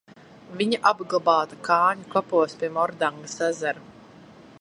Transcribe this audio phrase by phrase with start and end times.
[0.59, 3.85] Viņa apglabāta Kāņu kapos pie Mordangas ezera.